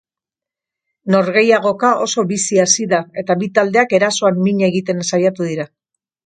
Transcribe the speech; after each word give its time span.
Norgehiagoka 1.15 1.91
oso 2.05 2.25
bizi 2.31 2.59
hasi 2.63 2.87
da 2.95 3.03
eta 3.25 3.37
bi 3.43 3.51
taldeak 3.59 3.95
erasoan 3.99 4.41
min 4.49 4.65
egiten 4.71 5.05
saiatu 5.13 5.51
dira. 5.53 5.69